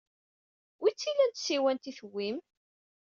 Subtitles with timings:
[0.81, 2.37] Wi tt-ilan tsiwant ay tewwim?